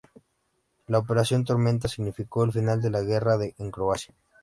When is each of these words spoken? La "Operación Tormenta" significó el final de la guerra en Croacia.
La 0.87 0.97
"Operación 0.97 1.45
Tormenta" 1.45 1.87
significó 1.87 2.43
el 2.43 2.51
final 2.51 2.81
de 2.81 2.89
la 2.89 3.01
guerra 3.03 3.37
en 3.59 3.69
Croacia. 3.69 4.15